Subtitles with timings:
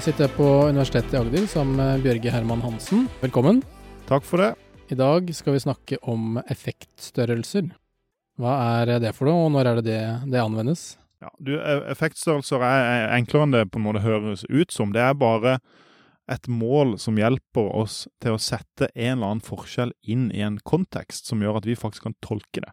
[0.00, 3.02] sitter jeg på Universitetet i Agder sammen med Bjørge Herman Hansen.
[3.20, 3.58] Velkommen.
[4.08, 4.54] Takk for det.
[4.88, 7.66] I dag skal vi snakke om effektstørrelser.
[8.40, 10.00] Hva er det for noe, og når er det det,
[10.32, 10.84] det anvendes?
[11.20, 14.94] Ja, du, e- effektstørrelser er enklere enn det på en måte høres ut som.
[14.96, 15.58] Det er bare
[16.32, 20.56] et mål som hjelper oss til å sette en eller annen forskjell inn i en
[20.64, 22.72] kontekst som gjør at vi faktisk kan tolke det.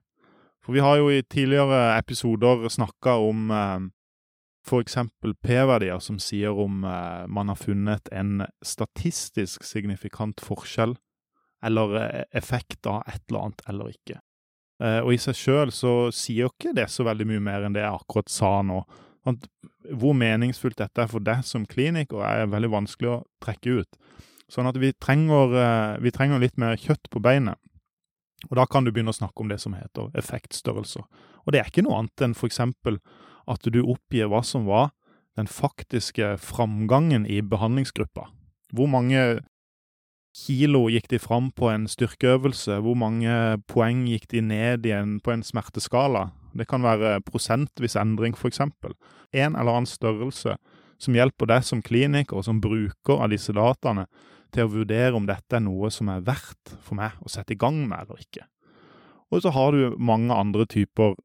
[0.64, 3.88] For vi har jo i tidligere episoder snakka om eh,
[4.68, 4.98] f.eks.
[5.44, 10.98] P-verdier som sier om eh, man har funnet en statistisk signifikant forskjell
[11.66, 14.20] eller eh, effekt av et eller annet eller ikke.
[14.84, 17.84] Eh, og i seg sjøl så sier ikke det så veldig mye mer enn det
[17.86, 18.84] jeg akkurat sa nå.
[19.28, 19.48] At
[19.98, 24.02] hvor meningsfullt dette er for deg som kliniker, er veldig vanskelig å trekke ut.
[24.52, 27.60] Sånn at vi trenger, eh, vi trenger litt mer kjøtt på beinet.
[28.52, 31.04] Og da kan du begynne å snakke om det som heter effektstørrelser.
[31.46, 33.00] Og det er ikke noe annet enn for eksempel
[33.48, 34.92] at du oppgir hva som var
[35.38, 38.28] den faktiske framgangen i behandlingsgruppa.
[38.74, 39.22] Hvor mange
[40.38, 42.80] kilo gikk de fram på en styrkeøvelse?
[42.84, 43.32] Hvor mange
[43.70, 46.32] poeng gikk de ned igjen på en smerteskala?
[46.58, 48.60] Det kan være prosentvis endring, f.eks.
[48.66, 50.58] En eller annen størrelse
[50.98, 54.08] som hjelper deg som kliniker som bruker av disse dataene
[54.54, 57.60] til å vurdere om dette er noe som er verdt for meg å sette i
[57.60, 58.48] gang med eller ikke.
[59.30, 61.18] Og så har du mange andre typer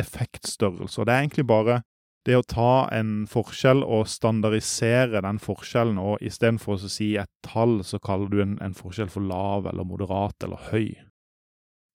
[0.00, 1.06] effektstørrelser.
[1.06, 1.80] Det er egentlig bare
[2.24, 7.82] det å ta en forskjell og standardisere den forskjellen, og istedenfor å si et tall,
[7.84, 10.94] så kaller du en, en forskjell for lav eller moderat eller høy.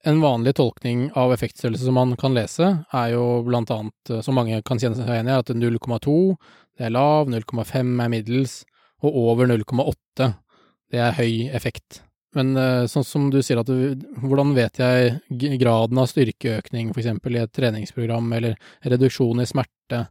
[0.08, 4.62] En vanlig tolkning av effektstørrelse som man kan lese, er jo blant annet, som mange
[4.68, 6.20] kan kjenne seg enig i, at 0,2
[6.80, 8.62] det er lav, 0,5 er middels,
[9.04, 10.30] og over 0,8
[10.94, 12.04] det er høy effekt.
[12.38, 17.10] Men eh, sånn som du sier at du, hvordan vet jeg graden av styrkeøkning f.eks.
[17.10, 20.04] i et treningsprogram, eller reduksjon i smerte,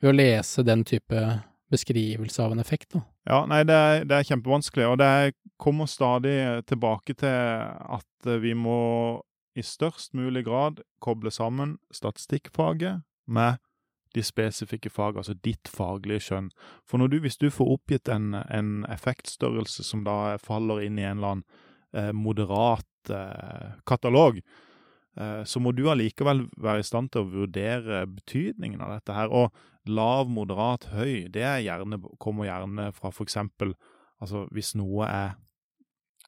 [0.00, 1.26] ved å lese den type
[1.72, 2.90] beskrivelse av en effekt?
[2.94, 3.02] Da?
[3.28, 6.38] Ja, nei, det er, det er kjempevanskelig, og det kommer stadig
[6.68, 7.36] tilbake til
[7.98, 8.80] at vi må
[9.56, 13.56] i størst mulig grad koble sammen statistikkfaget med
[14.16, 16.50] de spesifikke fag, altså ditt faglige skjønn.
[16.88, 21.18] For du, hvis du får oppgitt en, en, effektstørrelse som da faller inn i en
[21.18, 21.64] eller annen
[22.16, 24.40] moderat eh, katalog,
[25.16, 29.32] eh, så må du allikevel være i stand til å vurdere betydningen av dette her.
[29.32, 29.54] Og
[29.88, 33.76] lav, moderat, høy, det gjerne, kommer gjerne fra eksempel
[34.22, 35.34] altså hvis noe er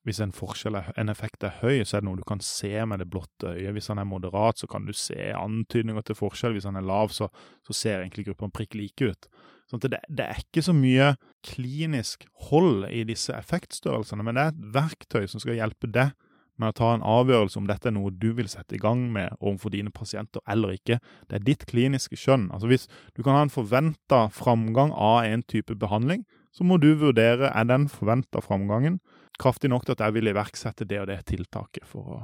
[0.06, 3.02] hvis en er, en effekt er høy, så er det noe du kan se med
[3.02, 3.74] det blotte øyet.
[3.76, 6.54] Hvis han er moderat, så kan du se antydninger til forskjell.
[6.56, 7.28] Hvis han er lav, så,
[7.66, 9.28] så ser egentlig gruppene prikk like ut.
[9.68, 11.12] Sånn det, det, er ikke så mye
[11.44, 16.14] klinisk hold i disse effektstørrelsene, men det er et verktøy som skal hjelpe deg
[16.58, 19.36] med å ta en avgjørelse om dette er noe du vil sette i gang med
[19.38, 20.98] overfor dine pasienter eller ikke.
[21.30, 22.48] Det er ditt kliniske skjønn.
[22.54, 26.90] Altså Hvis du kan ha en forventa framgang av en type behandling, så må du
[26.98, 28.98] vurdere er den forventa framgangen
[29.38, 32.20] kraftig nok til at jeg vil iverksette det og det tiltaket for å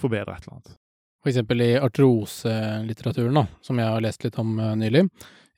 [0.00, 0.78] forbedre et eller annet.
[1.30, 5.06] Eksempel i artroselitteraturen, som jeg har lest litt om uh, nylig,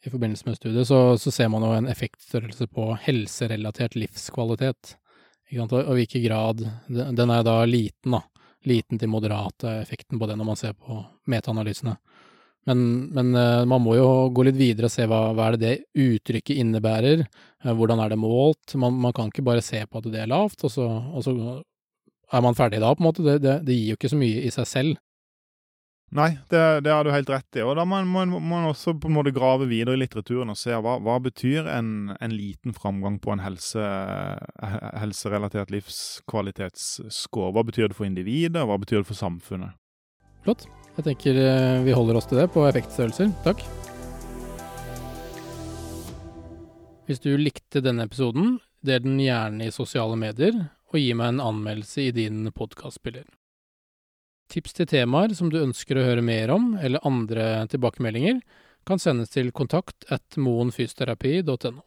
[0.02, 4.96] i forbindelse med studiet, så, så, ser man jo en effektstørrelse på helserelatert livskvalitet.
[5.52, 8.22] Og i hvilken grad Den er da liten, da.
[8.64, 10.96] Liten til moderat effekten på det når man ser på
[11.30, 11.96] metaanalysene.
[12.64, 15.62] Men, men uh, man må jo gå litt videre og se hva, hva er det
[15.62, 17.24] det uttrykket innebærer,
[17.64, 18.76] uh, hvordan er det målt.
[18.78, 21.34] Man, man, kan ikke bare se på at det er lavt, og så, og så
[22.32, 23.24] er man ferdig da, på en måte.
[23.26, 25.00] Det, det, det, gir jo ikke så mye i seg selv.
[26.12, 27.62] Nei, det, det har du helt rett i.
[27.64, 30.98] Og da må man, også på en måte grave videre i litteraturen og se hva,
[31.00, 33.86] hva betyr en, en liten framgang på en helse,
[35.00, 37.54] helserelatert livskvalitetsscore.
[37.56, 39.72] Hva betyr det for individet, hva betyr det for samfunnet?
[40.44, 40.68] Flott.
[40.98, 43.32] Jeg tenker eh, vi holder oss til det på effektstørrelser.
[43.46, 43.64] Takk.
[47.08, 51.46] Hvis du likte denne episoden, del den gjerne i sosiale medier, og gi meg en
[51.48, 53.24] anmeldelse i din podkastspiller.
[54.52, 58.42] Tips til temaer som du ønsker å høre mer om, eller andre tilbakemeldinger,
[58.84, 61.80] kan sendes til kontakt at moenfysioterapi.no.